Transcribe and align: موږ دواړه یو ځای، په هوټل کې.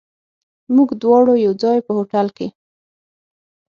موږ 0.75 0.89
دواړه 1.01 1.33
یو 1.45 1.53
ځای، 1.63 1.77
په 1.85 1.91
هوټل 1.97 2.27
کې. 2.37 2.47